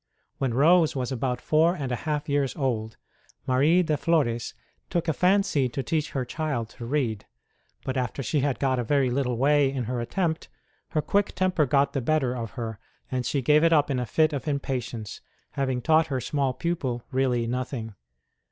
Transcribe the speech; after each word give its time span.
When 0.39 0.55
Rose 0.55 0.95
was 0.95 1.11
about 1.11 1.39
four 1.39 1.75
and 1.75 1.91
a 1.91 1.95
half 1.95 2.27
years 2.27 2.55
old 2.55 2.97
Marie 3.45 3.83
de 3.83 3.95
Flores 3.97 4.55
took 4.89 5.07
a 5.07 5.13
fancy 5.13 5.69
to 5.69 5.83
teach 5.83 6.09
her 6.13 6.25
child 6.25 6.69
to 6.69 6.87
read; 6.87 7.27
but 7.85 7.95
after 7.97 8.23
she 8.23 8.39
had 8.39 8.57
got 8.57 8.79
a 8.79 8.83
very 8.83 9.11
little 9.11 9.37
way 9.37 9.71
in 9.71 9.83
her 9.83 10.01
attempt, 10.01 10.49
her 10.89 11.03
quick 11.03 11.35
temper 11.35 11.67
got 11.67 11.93
the 11.93 12.01
better 12.01 12.35
of 12.35 12.53
her, 12.57 12.79
and 13.11 13.27
she 13.27 13.43
gave 13.43 13.63
it 13.63 13.71
up 13.73 13.91
in 13.91 13.99
a 13.99 14.07
fit 14.07 14.33
of 14.33 14.47
impatience, 14.47 15.21
having 15.51 15.83
taught 15.83 16.07
her 16.07 16.19
small 16.19 16.51
pupil 16.51 17.03
really 17.11 17.45
nothing. 17.45 17.93